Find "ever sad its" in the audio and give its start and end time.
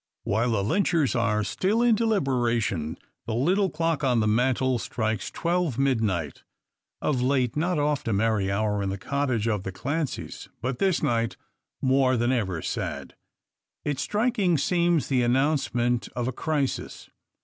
12.31-14.01